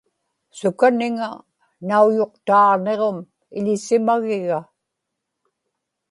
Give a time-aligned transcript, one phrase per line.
[0.57, 1.29] sukaniŋa
[1.87, 3.17] nauyuqtaaġniġum
[3.57, 4.59] iḷisimagiga